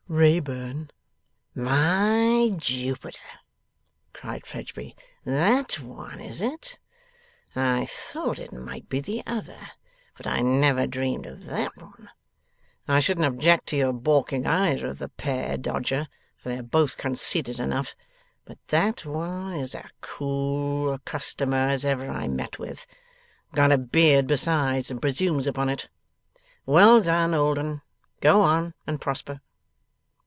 'Wrayburn.' 0.11 0.91
'By 1.55 2.51
Jupiter!' 2.57 3.39
cried 4.11 4.45
Fledgeby. 4.45 4.93
'That 5.23 5.79
one, 5.79 6.19
is 6.19 6.41
it? 6.41 6.79
I 7.55 7.85
thought 7.85 8.37
it 8.37 8.51
might 8.51 8.89
be 8.89 8.99
the 8.99 9.23
other, 9.25 9.57
but 10.17 10.27
I 10.27 10.41
never 10.41 10.85
dreamt 10.85 11.25
of 11.25 11.45
that 11.45 11.77
one! 11.77 12.09
I 12.89 12.99
shouldn't 12.99 13.25
object 13.25 13.67
to 13.67 13.77
your 13.77 13.93
baulking 13.93 14.45
either 14.45 14.87
of 14.87 14.99
the 14.99 15.07
pair, 15.07 15.55
dodger, 15.55 16.09
for 16.35 16.49
they 16.49 16.57
are 16.57 16.61
both 16.63 16.97
conceited 16.97 17.57
enough; 17.57 17.95
but 18.43 18.57
that 18.67 19.05
one 19.05 19.53
is 19.53 19.73
as 19.73 19.91
cool 20.01 20.91
a 20.91 20.99
customer 20.99 21.69
as 21.69 21.85
ever 21.85 22.09
I 22.09 22.27
met 22.27 22.59
with. 22.59 22.85
Got 23.55 23.71
a 23.71 23.77
beard 23.77 24.27
besides, 24.27 24.91
and 24.91 25.01
presumes 25.01 25.47
upon 25.47 25.69
it. 25.69 25.87
Well 26.65 27.01
done, 27.01 27.33
old 27.33 27.57
'un! 27.57 27.81
Go 28.19 28.41
on 28.41 28.73
and 28.85 28.99
prosper! 28.99 29.39